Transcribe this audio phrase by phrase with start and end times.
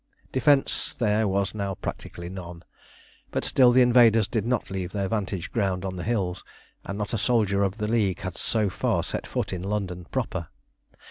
[0.31, 2.63] Defence there was now practically none;
[3.29, 6.43] but still the invaders did not leave their vantage ground on the hills,
[6.83, 10.47] and not a soldier of the League had so far set foot in London proper.